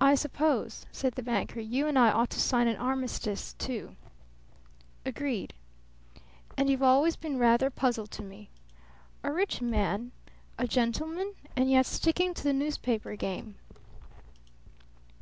[0.00, 3.96] "I suppose," said the banker, "you and I ought to sign an armistice, too."
[5.04, 5.52] "Agreed."
[6.56, 8.48] "And you've always been rather a puzzle to me.
[9.22, 10.12] A rich man,
[10.56, 13.56] a gentleman, and yet sticking to the newspaper game."